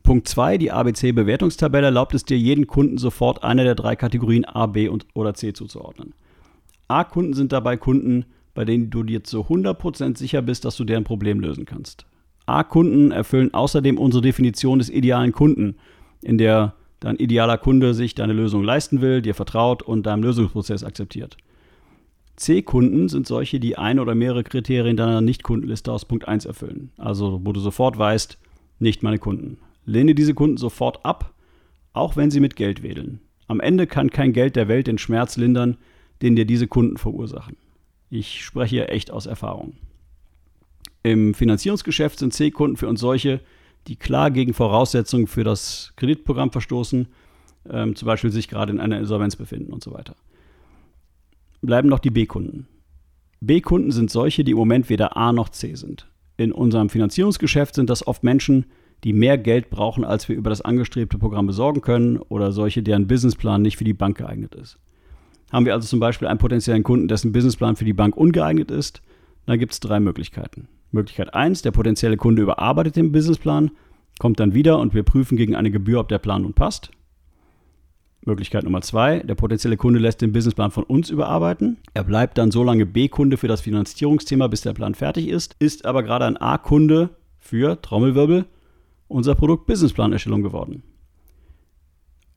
Punkt 0.03 0.27
2, 0.27 0.57
die 0.57 0.71
ABC-Bewertungstabelle 0.71 1.87
erlaubt 1.87 2.15
es 2.15 2.25
dir, 2.25 2.37
jeden 2.37 2.67
Kunden 2.67 2.97
sofort 2.97 3.43
einer 3.43 3.63
der 3.63 3.75
drei 3.75 3.95
Kategorien 3.95 4.45
A, 4.45 4.65
B 4.65 4.87
und 4.87 5.05
oder 5.13 5.33
C 5.33 5.53
zuzuordnen. 5.53 6.13
A-Kunden 6.87 7.33
sind 7.33 7.51
dabei 7.51 7.77
Kunden, 7.77 8.25
bei 8.55 8.65
denen 8.65 8.89
du 8.89 9.03
dir 9.03 9.23
zu 9.23 9.41
100% 9.41 10.17
sicher 10.17 10.41
bist, 10.41 10.65
dass 10.65 10.77
du 10.77 10.83
deren 10.83 11.03
Problem 11.03 11.39
lösen 11.39 11.65
kannst. 11.65 12.07
A-Kunden 12.49 13.11
erfüllen 13.11 13.53
außerdem 13.53 13.97
unsere 13.97 14.21
Definition 14.21 14.79
des 14.79 14.89
idealen 14.89 15.31
Kunden, 15.31 15.75
in 16.21 16.37
der 16.37 16.73
dein 16.99 17.15
idealer 17.15 17.57
Kunde 17.57 17.93
sich 17.93 18.15
deine 18.15 18.33
Lösung 18.33 18.63
leisten 18.63 19.01
will, 19.01 19.21
dir 19.21 19.35
vertraut 19.35 19.83
und 19.83 20.05
deinen 20.05 20.23
Lösungsprozess 20.23 20.83
akzeptiert. 20.83 21.37
C-Kunden 22.35 23.09
sind 23.09 23.27
solche, 23.27 23.59
die 23.59 23.77
ein 23.77 23.99
oder 23.99 24.15
mehrere 24.15 24.43
Kriterien 24.43 24.97
deiner 24.97 25.21
Nicht-Kundenliste 25.21 25.91
aus 25.91 26.05
Punkt 26.05 26.27
1 26.27 26.45
erfüllen. 26.45 26.91
Also 26.97 27.41
wo 27.43 27.53
du 27.53 27.59
sofort 27.59 27.97
weißt, 27.97 28.37
nicht 28.79 29.03
meine 29.03 29.19
Kunden. 29.19 29.57
Lehne 29.85 30.15
diese 30.15 30.33
Kunden 30.33 30.57
sofort 30.57 31.05
ab, 31.05 31.33
auch 31.93 32.15
wenn 32.15 32.31
sie 32.31 32.39
mit 32.39 32.55
Geld 32.55 32.81
wedeln. 32.81 33.19
Am 33.47 33.59
Ende 33.59 33.87
kann 33.87 34.09
kein 34.09 34.31
Geld 34.31 34.55
der 34.55 34.67
Welt 34.67 34.87
den 34.87 34.97
Schmerz 34.97 35.37
lindern, 35.37 35.77
den 36.21 36.35
dir 36.35 36.45
diese 36.45 36.67
Kunden 36.67 36.97
verursachen. 36.97 37.57
Ich 38.09 38.43
spreche 38.43 38.75
hier 38.75 38.89
echt 38.89 39.11
aus 39.11 39.25
Erfahrung. 39.25 39.73
Im 41.03 41.33
Finanzierungsgeschäft 41.33 42.19
sind 42.19 42.33
C-Kunden 42.33 42.77
für 42.77 42.87
uns 42.87 42.99
solche, 42.99 43.41
die 43.87 43.95
klar 43.95 44.31
gegen 44.31 44.53
Voraussetzungen 44.53 45.27
für 45.27 45.43
das 45.43 45.93
Kreditprogramm 45.95 46.51
verstoßen, 46.51 47.07
ähm, 47.69 47.95
zum 47.95 48.05
Beispiel 48.05 48.31
sich 48.31 48.47
gerade 48.47 48.71
in 48.71 48.79
einer 48.79 48.99
Insolvenz 48.99 49.35
befinden 49.35 49.71
und 49.71 49.83
so 49.83 49.93
weiter. 49.93 50.15
Bleiben 51.61 51.89
noch 51.89 51.99
die 51.99 52.09
B-Kunden. 52.09 52.67
B-Kunden 53.41 53.91
sind 53.91 54.11
solche, 54.11 54.43
die 54.43 54.51
im 54.51 54.57
Moment 54.57 54.89
weder 54.89 55.15
A 55.15 55.31
noch 55.31 55.49
C 55.49 55.75
sind. 55.75 56.07
In 56.37 56.51
unserem 56.51 56.89
Finanzierungsgeschäft 56.89 57.75
sind 57.75 57.89
das 57.89 58.05
oft 58.05 58.23
Menschen, 58.23 58.65
die 59.03 59.13
mehr 59.13 59.37
Geld 59.37 59.69
brauchen, 59.69 60.03
als 60.03 60.27
wir 60.27 60.35
über 60.35 60.49
das 60.49 60.61
angestrebte 60.61 61.17
Programm 61.17 61.47
besorgen 61.47 61.81
können 61.81 62.17
oder 62.17 62.51
solche, 62.51 62.83
deren 62.83 63.07
Businessplan 63.07 63.61
nicht 63.61 63.77
für 63.77 63.85
die 63.85 63.93
Bank 63.93 64.17
geeignet 64.17 64.55
ist. 64.55 64.77
Haben 65.51 65.65
wir 65.65 65.73
also 65.73 65.87
zum 65.87 65.99
Beispiel 65.99 66.27
einen 66.27 66.39
potenziellen 66.39 66.83
Kunden, 66.83 67.07
dessen 67.07 67.31
Businessplan 67.31 67.77
für 67.77 67.85
die 67.85 67.93
Bank 67.93 68.15
ungeeignet 68.15 68.71
ist, 68.71 69.01
dann 69.45 69.57
gibt 69.57 69.71
es 69.73 69.79
drei 69.79 69.99
Möglichkeiten. 69.99 70.67
Möglichkeit 70.91 71.33
1, 71.33 71.61
der 71.61 71.71
potenzielle 71.71 72.17
Kunde 72.17 72.41
überarbeitet 72.41 72.95
den 72.95 73.11
Businessplan, 73.11 73.71
kommt 74.19 74.39
dann 74.39 74.53
wieder 74.53 74.79
und 74.79 74.93
wir 74.93 75.03
prüfen 75.03 75.37
gegen 75.37 75.55
eine 75.55 75.71
Gebühr, 75.71 75.99
ob 75.99 76.09
der 76.09 76.17
Plan 76.17 76.41
nun 76.41 76.53
passt. 76.53 76.91
Möglichkeit 78.25 78.63
Nummer 78.63 78.81
2, 78.81 79.19
der 79.19 79.35
potenzielle 79.35 79.77
Kunde 79.77 79.99
lässt 79.99 80.21
den 80.21 80.33
Businessplan 80.33 80.71
von 80.71 80.83
uns 80.83 81.09
überarbeiten. 81.09 81.77
Er 81.93 82.03
bleibt 82.03 82.37
dann 82.37 82.51
so 82.51 82.63
lange 82.63 82.85
B-Kunde 82.85 83.37
für 83.37 83.47
das 83.47 83.61
Finanzierungsthema, 83.61 84.47
bis 84.47 84.61
der 84.61 84.73
Plan 84.73 84.93
fertig 84.93 85.29
ist, 85.29 85.55
ist 85.59 85.85
aber 85.85 86.03
gerade 86.03 86.25
ein 86.25 86.37
A-Kunde 86.37 87.11
für 87.37 87.81
Trommelwirbel 87.81 88.45
unser 89.07 89.35
Produkt 89.35 89.67
Businessplanerstellung 89.67 90.43
geworden. 90.43 90.83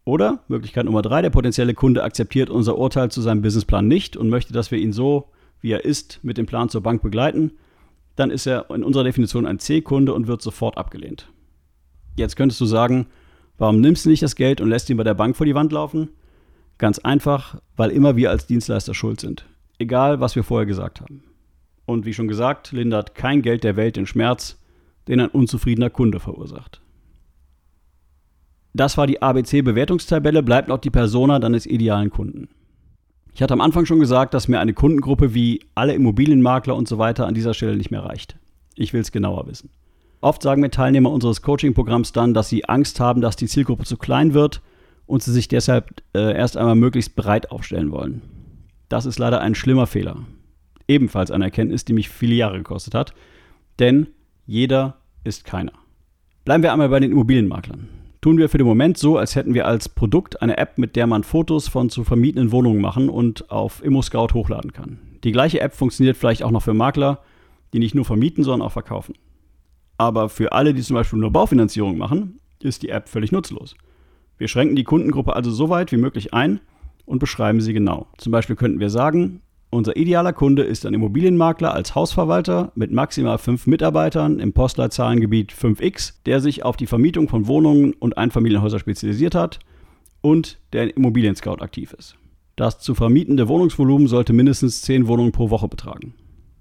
Oder 0.04 0.40
Möglichkeit 0.48 0.84
Nummer 0.84 1.02
3, 1.02 1.22
der 1.22 1.30
potenzielle 1.30 1.74
Kunde 1.74 2.02
akzeptiert 2.02 2.48
unser 2.48 2.78
Urteil 2.78 3.10
zu 3.10 3.20
seinem 3.20 3.42
Businessplan 3.42 3.86
nicht 3.86 4.16
und 4.16 4.30
möchte, 4.30 4.52
dass 4.52 4.70
wir 4.70 4.78
ihn 4.78 4.92
so, 4.92 5.30
wie 5.60 5.72
er 5.72 5.84
ist, 5.84 6.20
mit 6.22 6.38
dem 6.38 6.46
Plan 6.46 6.68
zur 6.68 6.82
Bank 6.82 7.02
begleiten 7.02 7.52
dann 8.16 8.30
ist 8.30 8.46
er 8.46 8.70
in 8.70 8.84
unserer 8.84 9.04
Definition 9.04 9.46
ein 9.46 9.58
C-Kunde 9.58 10.12
und 10.12 10.26
wird 10.26 10.42
sofort 10.42 10.76
abgelehnt. 10.76 11.28
Jetzt 12.16 12.36
könntest 12.36 12.60
du 12.60 12.66
sagen, 12.66 13.06
warum 13.58 13.80
nimmst 13.80 14.04
du 14.04 14.10
nicht 14.10 14.22
das 14.22 14.36
Geld 14.36 14.60
und 14.60 14.68
lässt 14.68 14.90
ihn 14.90 14.96
bei 14.96 15.04
der 15.04 15.14
Bank 15.14 15.36
vor 15.36 15.46
die 15.46 15.54
Wand 15.54 15.72
laufen? 15.72 16.10
Ganz 16.78 16.98
einfach, 16.98 17.60
weil 17.76 17.90
immer 17.90 18.16
wir 18.16 18.30
als 18.30 18.46
Dienstleister 18.46 18.94
schuld 18.94 19.20
sind. 19.20 19.46
Egal, 19.78 20.20
was 20.20 20.36
wir 20.36 20.44
vorher 20.44 20.66
gesagt 20.66 21.00
haben. 21.00 21.24
Und 21.86 22.04
wie 22.04 22.14
schon 22.14 22.28
gesagt, 22.28 22.72
lindert 22.72 23.14
kein 23.14 23.42
Geld 23.42 23.64
der 23.64 23.76
Welt 23.76 23.96
den 23.96 24.06
Schmerz, 24.06 24.58
den 25.08 25.20
ein 25.20 25.28
unzufriedener 25.28 25.90
Kunde 25.90 26.20
verursacht. 26.20 26.80
Das 28.74 28.96
war 28.96 29.06
die 29.06 29.20
ABC-Bewertungstabelle, 29.20 30.42
bleibt 30.42 30.68
noch 30.68 30.78
die 30.78 30.90
Persona 30.90 31.38
deines 31.38 31.66
idealen 31.66 32.10
Kunden. 32.10 32.48
Ich 33.34 33.40
hatte 33.40 33.54
am 33.54 33.60
Anfang 33.60 33.86
schon 33.86 34.00
gesagt, 34.00 34.34
dass 34.34 34.48
mir 34.48 34.60
eine 34.60 34.74
Kundengruppe 34.74 35.34
wie 35.34 35.60
alle 35.74 35.94
Immobilienmakler 35.94 36.76
und 36.76 36.86
so 36.86 36.98
weiter 36.98 37.26
an 37.26 37.34
dieser 37.34 37.54
Stelle 37.54 37.76
nicht 37.76 37.90
mehr 37.90 38.04
reicht. 38.04 38.36
Ich 38.74 38.92
will 38.92 39.00
es 39.00 39.12
genauer 39.12 39.46
wissen. 39.46 39.70
Oft 40.20 40.42
sagen 40.42 40.60
mir 40.60 40.70
Teilnehmer 40.70 41.10
unseres 41.10 41.42
Coaching-Programms 41.42 42.12
dann, 42.12 42.34
dass 42.34 42.48
sie 42.48 42.66
Angst 42.66 43.00
haben, 43.00 43.20
dass 43.20 43.36
die 43.36 43.48
Zielgruppe 43.48 43.84
zu 43.84 43.96
klein 43.96 44.34
wird 44.34 44.60
und 45.06 45.22
sie 45.22 45.32
sich 45.32 45.48
deshalb 45.48 46.02
äh, 46.14 46.36
erst 46.36 46.56
einmal 46.56 46.76
möglichst 46.76 47.16
breit 47.16 47.50
aufstellen 47.50 47.90
wollen. 47.90 48.22
Das 48.88 49.06
ist 49.06 49.18
leider 49.18 49.40
ein 49.40 49.54
schlimmer 49.54 49.86
Fehler. 49.86 50.18
Ebenfalls 50.86 51.30
eine 51.30 51.44
Erkenntnis, 51.44 51.84
die 51.84 51.94
mich 51.94 52.10
viele 52.10 52.34
Jahre 52.34 52.58
gekostet 52.58 52.94
hat. 52.94 53.14
Denn 53.78 54.08
jeder 54.46 54.98
ist 55.24 55.44
keiner. 55.44 55.72
Bleiben 56.44 56.62
wir 56.62 56.72
einmal 56.72 56.90
bei 56.90 57.00
den 57.00 57.12
Immobilienmaklern 57.12 57.88
tun 58.22 58.38
wir 58.38 58.48
für 58.48 58.56
den 58.56 58.66
Moment 58.66 58.96
so, 58.96 59.18
als 59.18 59.36
hätten 59.36 59.52
wir 59.52 59.66
als 59.66 59.90
Produkt 59.90 60.40
eine 60.40 60.56
App, 60.56 60.78
mit 60.78 60.96
der 60.96 61.06
man 61.06 61.24
Fotos 61.24 61.68
von 61.68 61.90
zu 61.90 62.04
vermietenden 62.04 62.52
Wohnungen 62.52 62.80
machen 62.80 63.10
und 63.10 63.50
auf 63.50 63.84
ImmoScout 63.84 64.28
hochladen 64.32 64.72
kann. 64.72 64.98
Die 65.24 65.32
gleiche 65.32 65.60
App 65.60 65.74
funktioniert 65.74 66.16
vielleicht 66.16 66.42
auch 66.42 66.50
noch 66.50 66.62
für 66.62 66.72
Makler, 66.72 67.18
die 67.72 67.80
nicht 67.80 67.94
nur 67.94 68.04
vermieten, 68.04 68.44
sondern 68.44 68.66
auch 68.66 68.72
verkaufen. 68.72 69.14
Aber 69.98 70.28
für 70.28 70.52
alle, 70.52 70.72
die 70.72 70.82
zum 70.82 70.94
Beispiel 70.94 71.18
nur 71.18 71.30
Baufinanzierung 71.30 71.98
machen, 71.98 72.40
ist 72.60 72.82
die 72.82 72.88
App 72.88 73.08
völlig 73.08 73.32
nutzlos. 73.32 73.74
Wir 74.38 74.48
schränken 74.48 74.76
die 74.76 74.84
Kundengruppe 74.84 75.34
also 75.34 75.50
so 75.50 75.68
weit 75.68 75.92
wie 75.92 75.96
möglich 75.96 76.32
ein 76.32 76.60
und 77.04 77.18
beschreiben 77.18 77.60
sie 77.60 77.72
genau. 77.72 78.06
Zum 78.18 78.32
Beispiel 78.32 78.56
könnten 78.56 78.80
wir 78.80 78.90
sagen, 78.90 79.42
unser 79.72 79.96
idealer 79.96 80.34
Kunde 80.34 80.64
ist 80.64 80.84
ein 80.84 80.92
Immobilienmakler 80.92 81.72
als 81.72 81.94
Hausverwalter 81.94 82.72
mit 82.74 82.92
maximal 82.92 83.38
fünf 83.38 83.66
Mitarbeitern 83.66 84.38
im 84.38 84.52
Postleitzahlengebiet 84.52 85.50
5x, 85.52 86.14
der 86.26 86.40
sich 86.40 86.62
auf 86.62 86.76
die 86.76 86.86
Vermietung 86.86 87.28
von 87.28 87.46
Wohnungen 87.46 87.94
und 87.94 88.18
Einfamilienhäusern 88.18 88.80
spezialisiert 88.80 89.34
hat 89.34 89.60
und 90.20 90.58
der 90.74 90.84
in 90.84 90.90
Immobilien-Scout 90.90 91.62
aktiv 91.62 91.94
ist. 91.98 92.16
Das 92.54 92.80
zu 92.80 92.94
vermietende 92.94 93.48
Wohnungsvolumen 93.48 94.08
sollte 94.08 94.34
mindestens 94.34 94.82
zehn 94.82 95.06
Wohnungen 95.06 95.32
pro 95.32 95.48
Woche 95.48 95.68
betragen. 95.68 96.14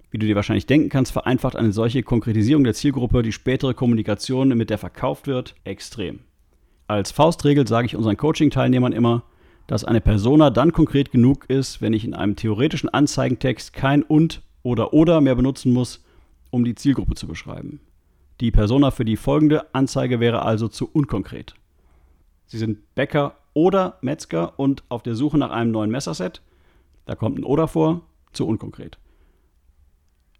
Wie 0.09 0.17
du 0.17 0.25
dir 0.25 0.37
wahrscheinlich 0.37 0.65
denken 0.65 0.87
kannst, 0.87 1.11
vereinfacht 1.11 1.57
eine 1.57 1.73
solche 1.73 2.03
Konkretisierung 2.03 2.63
der 2.63 2.73
Zielgruppe 2.73 3.23
die 3.23 3.33
spätere 3.33 3.73
Kommunikation, 3.73 4.47
mit 4.57 4.69
der 4.69 4.77
verkauft 4.77 5.27
wird, 5.27 5.55
extrem. 5.65 6.19
Als 6.87 7.11
Faustregel 7.11 7.67
sage 7.67 7.87
ich 7.87 7.95
unseren 7.97 8.15
Coaching-Teilnehmern 8.15 8.93
immer, 8.93 9.23
dass 9.71 9.85
eine 9.85 10.01
Persona 10.01 10.49
dann 10.49 10.73
konkret 10.73 11.13
genug 11.13 11.49
ist, 11.49 11.79
wenn 11.79 11.93
ich 11.93 12.03
in 12.03 12.13
einem 12.13 12.35
theoretischen 12.35 12.89
Anzeigentext 12.89 13.71
kein 13.71 14.03
und 14.03 14.41
oder 14.63 14.91
oder 14.91 15.21
mehr 15.21 15.35
benutzen 15.35 15.71
muss, 15.71 16.03
um 16.49 16.65
die 16.65 16.75
Zielgruppe 16.75 17.15
zu 17.15 17.25
beschreiben. 17.25 17.79
Die 18.41 18.51
Persona 18.51 18.91
für 18.91 19.05
die 19.05 19.15
folgende 19.15 19.73
Anzeige 19.73 20.19
wäre 20.19 20.41
also 20.41 20.67
zu 20.67 20.89
unkonkret. 20.91 21.55
Sie 22.47 22.57
sind 22.57 22.79
Bäcker 22.95 23.37
oder 23.53 23.97
Metzger 24.01 24.59
und 24.59 24.83
auf 24.89 25.03
der 25.03 25.15
Suche 25.15 25.37
nach 25.37 25.51
einem 25.51 25.71
neuen 25.71 25.89
Messerset. 25.89 26.41
Da 27.05 27.15
kommt 27.15 27.39
ein 27.39 27.45
oder 27.45 27.69
vor, 27.69 28.01
zu 28.33 28.45
unkonkret. 28.45 28.97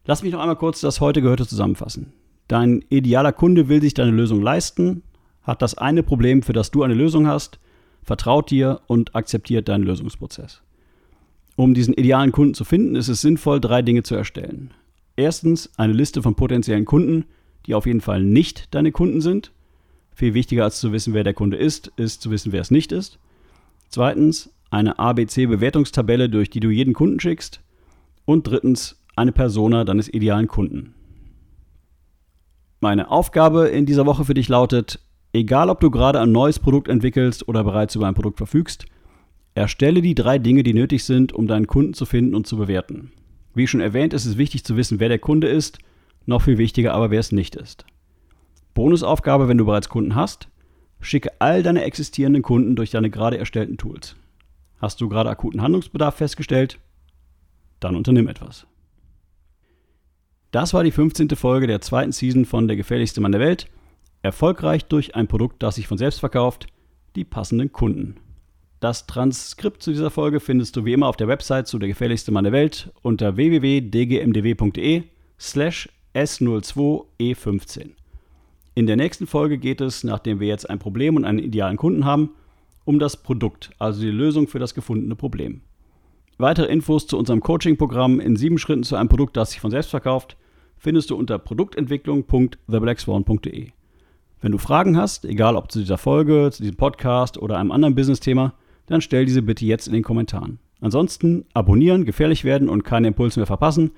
Lass 0.04 0.24
mich 0.24 0.34
noch 0.34 0.42
einmal 0.42 0.58
kurz 0.58 0.82
das 0.82 1.00
heute 1.00 1.22
Gehörte 1.22 1.48
zusammenfassen. 1.48 2.12
Dein 2.50 2.84
idealer 2.90 3.32
Kunde 3.32 3.70
will 3.70 3.82
sich 3.82 3.94
deine 3.94 4.12
Lösung 4.12 4.42
leisten, 4.42 5.04
hat 5.42 5.62
das 5.62 5.78
eine 5.78 6.04
Problem, 6.04 6.44
für 6.44 6.52
das 6.52 6.70
du 6.70 6.84
eine 6.84 6.96
Lösung 6.96 7.28
hast– 7.28 7.62
vertraut 8.04 8.50
dir 8.50 8.82
und 8.88 9.16
akzeptiert 9.16 9.70
deinen 9.70 9.84
Lösungsprozess. 9.84 10.62
Um 11.56 11.74
diesen 11.74 11.94
idealen 11.94 12.32
Kunden 12.32 12.54
zu 12.54 12.64
finden, 12.64 12.96
ist 12.96 13.08
es 13.08 13.22
sinnvoll, 13.22 13.60
drei 13.60 13.82
Dinge 13.82 14.04
zu 14.04 14.16
erstellen. 14.16 14.74
Erstens 15.16 15.70
eine 15.78 15.94
Liste 15.94 16.22
von 16.22 16.36
potenziellen 16.36 16.86
Kunden, 16.86 17.26
die 17.66 17.76
auf 17.76 17.86
jeden 17.86 18.02
Fall 18.02 18.24
nicht 18.24 18.74
deine 18.74 18.92
Kunden 18.92 19.22
sind. 19.22 19.52
Viel 20.14 20.34
wichtiger 20.34 20.64
als 20.64 20.80
zu 20.80 20.92
wissen, 20.92 21.14
wer 21.14 21.24
der 21.24 21.34
Kunde 21.34 21.58
ist, 21.58 21.92
ist 21.98 22.22
zu 22.22 22.32
wissen, 22.32 22.52
wer 22.52 22.62
es 22.62 22.72
nicht 22.72 22.92
ist. 22.92 23.20
Zweitens 23.90 24.54
eine 24.70 24.98
ABC-Bewertungstabelle, 25.00 26.30
durch 26.30 26.50
die 26.50 26.62
du 26.62 26.70
jeden 26.70 26.94
Kunden 26.94 27.20
schickst. 27.20 27.62
Und 28.26 28.48
drittens 28.48 29.02
eine 29.16 29.32
Persona 29.32 29.84
deines 29.84 30.12
idealen 30.12 30.48
Kunden. 30.48 30.96
Meine 32.80 33.12
Aufgabe 33.12 33.68
in 33.68 33.86
dieser 33.86 34.06
Woche 34.06 34.26
für 34.26 34.34
dich 34.34 34.48
lautet, 34.48 35.00
Egal, 35.34 35.70
ob 35.70 35.80
du 35.80 35.90
gerade 35.90 36.20
ein 36.20 36.32
neues 36.32 36.60
Produkt 36.60 36.90
entwickelst 36.90 37.48
oder 37.48 37.64
bereits 37.64 37.96
über 37.96 38.08
ein 38.08 38.16
Produkt 38.16 38.38
verfügst, 38.38 38.86
erstelle 39.56 40.02
die 40.02 40.16
drei 40.16 40.38
Dinge, 40.40 40.64
die 40.64 40.74
nötig 40.74 41.06
sind, 41.06 41.32
um 41.32 41.48
deinen 41.48 41.68
Kunden 41.68 41.94
zu 41.94 42.06
finden 42.06 42.36
und 42.36 42.48
zu 42.48 42.58
bewerten. 42.58 43.12
Wie 43.54 43.68
schon 43.68 43.80
erwähnt, 43.80 44.14
ist 44.14 44.26
es 44.26 44.38
wichtig 44.38 44.66
zu 44.66 44.76
wissen, 44.76 45.00
wer 45.00 45.10
der 45.10 45.20
Kunde 45.20 45.48
ist, 45.48 45.80
noch 46.26 46.42
viel 46.42 46.58
wichtiger 46.58 46.94
aber, 46.94 47.12
wer 47.12 47.20
es 47.20 47.32
nicht 47.32 47.56
ist. 47.56 47.86
Bonusaufgabe, 48.74 49.48
wenn 49.48 49.58
du 49.58 49.66
bereits 49.66 49.90
Kunden 49.90 50.16
hast, 50.16 50.50
schicke 51.00 51.32
all 51.40 51.64
deine 51.64 51.84
existierenden 51.84 52.44
Kunden 52.44 52.76
durch 52.76 52.92
deine 52.92 53.10
gerade 53.10 53.38
erstellten 53.38 53.78
Tools. 53.78 54.16
Hast 54.80 55.00
du 55.00 55.10
gerade 55.10 55.30
akuten 55.30 55.62
Handlungsbedarf 55.62 56.16
festgestellt? 56.16 56.80
Dann 57.80 57.96
unternimm 57.96 58.28
etwas. 58.28 58.68
Das 60.52 60.74
war 60.74 60.84
die 60.84 60.92
15. 60.92 61.30
Folge 61.30 61.68
der 61.68 61.82
zweiten 61.82 62.12
Season 62.12 62.46
von 62.46 62.68
Der 62.68 62.76
gefährlichste 62.76 63.22
Mann 63.22 63.32
der 63.32 63.40
Welt– 63.40 63.68
Erfolgreich 64.22 64.86
durch 64.86 65.16
ein 65.16 65.28
Produkt, 65.28 65.64
das 65.64 65.76
sich 65.76 65.88
von 65.88 65.98
selbst 65.98 66.20
verkauft, 66.20 66.68
die 67.16 67.26
passenden 67.26 67.72
Kunden. 67.72 68.16
Das 68.80 69.06
Transkript 69.06 69.84
zu 69.84 69.92
dieser 69.92 70.10
Folge 70.10 70.40
findest 70.40 70.76
du 70.76 70.86
wie 70.86 70.94
immer 70.94 71.08
auf 71.08 71.18
der 71.18 71.28
Website 71.28 71.68
zu 71.68 71.78
der 71.78 71.90
gefährlichste 71.90 72.32
Mann 72.32 72.46
der 72.46 72.54
Welt 72.54 72.92
unter 73.02 73.36
www.dgmdw.de 73.36 75.04
slash 75.40 75.90
S02E15. 76.16 77.92
In 78.74 78.88
der 78.88 78.96
nächsten 78.96 79.28
Folge 79.28 79.58
geht 79.58 79.82
es, 79.82 80.04
nachdem 80.04 80.40
wir 80.40 80.48
jetzt 80.48 80.70
ein 80.70 80.80
Problem 80.80 81.16
und 81.16 81.26
einen 81.26 81.40
idealen 81.40 81.78
Kunden 81.78 82.06
haben, 82.06 82.32
um 82.86 83.00
das 83.00 83.18
Produkt, 83.18 83.72
also 83.78 84.02
die 84.02 84.10
Lösung 84.10 84.48
für 84.48 84.60
das 84.60 84.74
gefundene 84.74 85.16
Problem. 85.16 85.62
Weitere 86.38 86.72
Infos 86.72 87.06
zu 87.06 87.18
unserem 87.18 87.42
Coaching-Programm 87.42 88.20
in 88.20 88.36
sieben 88.36 88.58
Schritten 88.58 88.84
zu 88.84 88.96
einem 88.96 89.10
Produkt, 89.10 89.38
das 89.38 89.52
sich 89.52 89.60
von 89.60 89.72
selbst 89.72 89.92
verkauft, 89.92 90.38
findest 90.78 91.12
du 91.12 91.16
unter 91.16 91.38
produktentwicklung.theblackswan.de. 91.38 93.72
Wenn 94.42 94.52
du 94.52 94.58
Fragen 94.58 94.98
hast, 94.98 95.24
egal 95.24 95.56
ob 95.56 95.72
zu 95.72 95.80
dieser 95.80 96.00
Folge, 96.00 96.50
zu 96.52 96.64
diesem 96.64 96.76
Podcast 96.76 97.38
oder 97.38 97.58
einem 97.58 97.72
anderen 97.72 97.94
Business-Thema, 97.94 98.56
dann 98.88 99.02
stell 99.02 99.26
diese 99.26 99.44
bitte 99.44 99.66
jetzt 99.66 99.86
in 99.86 99.94
den 99.94 100.04
Kommentaren. 100.04 100.58
Ansonsten 100.82 101.46
abonnieren, 101.54 102.06
gefährlich 102.06 102.44
werden 102.44 102.68
und 102.68 102.84
keine 102.84 103.08
Impulse 103.08 103.40
mehr 103.40 103.46
verpassen. 103.46 103.92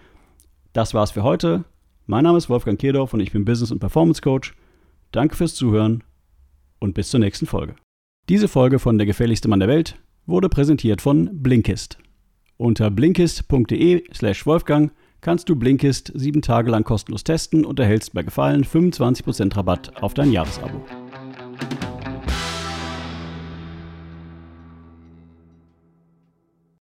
Das 0.74 0.94
war's 0.94 1.12
für 1.12 1.24
heute. 1.24 1.64
Mein 2.08 2.26
Name 2.26 2.38
ist 2.38 2.50
Wolfgang 2.50 2.78
Kierdorf 2.78 3.14
und 3.14 3.22
ich 3.22 3.32
bin 3.32 3.46
Business- 3.46 3.72
und 3.72 3.80
Performance 3.80 4.22
Coach. 4.22 4.54
Danke 5.14 5.38
fürs 5.38 5.56
Zuhören 5.56 6.04
und 6.80 6.94
bis 6.94 7.10
zur 7.10 7.22
nächsten 7.22 7.46
Folge. 7.46 7.76
Diese 8.28 8.50
Folge 8.50 8.80
von 8.80 8.98
Der 8.98 9.08
gefährlichste 9.08 9.48
Mann 9.48 9.62
der 9.62 9.70
Welt 9.70 9.96
wurde 10.26 10.50
präsentiert 10.50 11.02
von 11.02 11.30
Blinkist. 11.42 11.98
Unter 12.58 12.92
blinkist.de/slash 12.92 14.46
Wolfgang 14.46 14.92
kannst 15.24 15.50
du 15.50 15.56
Blinkist 15.56 16.12
sieben 16.14 16.42
Tage 16.42 16.70
lang 16.70 16.84
kostenlos 16.84 17.24
testen 17.24 17.66
und 17.66 17.80
erhältst 17.80 18.14
bei 18.14 18.22
Gefallen 18.22 18.64
25% 18.64 19.56
Rabatt 19.56 20.04
auf 20.04 20.14
dein 20.14 20.32
Jahresabo. 20.32 20.84